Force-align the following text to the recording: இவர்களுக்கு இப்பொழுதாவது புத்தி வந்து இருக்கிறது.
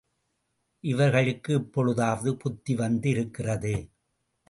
இவர்களுக்கு 0.83 1.53
இப்பொழுதாவது 1.53 2.37
புத்தி 2.37 2.75
வந்து 2.75 3.09
இருக்கிறது. 3.09 3.75